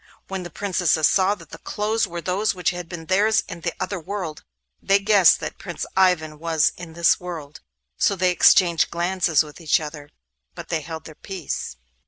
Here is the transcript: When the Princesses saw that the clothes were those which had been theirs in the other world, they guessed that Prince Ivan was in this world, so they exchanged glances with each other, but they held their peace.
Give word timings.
When 0.29 0.41
the 0.41 0.49
Princesses 0.49 1.05
saw 1.07 1.35
that 1.35 1.51
the 1.51 1.59
clothes 1.59 2.07
were 2.07 2.21
those 2.21 2.55
which 2.55 2.71
had 2.71 2.89
been 2.89 3.05
theirs 3.05 3.43
in 3.47 3.61
the 3.61 3.75
other 3.79 3.99
world, 3.99 4.43
they 4.81 4.97
guessed 4.97 5.39
that 5.41 5.59
Prince 5.59 5.85
Ivan 5.95 6.39
was 6.39 6.71
in 6.75 6.93
this 6.93 7.19
world, 7.19 7.59
so 7.99 8.15
they 8.15 8.31
exchanged 8.31 8.89
glances 8.89 9.43
with 9.43 9.61
each 9.61 9.79
other, 9.79 10.09
but 10.55 10.69
they 10.69 10.81
held 10.81 11.05
their 11.05 11.13
peace. 11.13 11.75